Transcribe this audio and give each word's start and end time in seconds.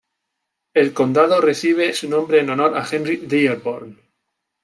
El 0.73 0.95
condado 0.95 1.41
recibe 1.41 1.93
su 1.93 2.09
nombre 2.09 2.39
en 2.39 2.49
honor 2.49 2.75
a 2.75 2.83
Henry 2.91 3.17
Dearborn. 3.17 3.99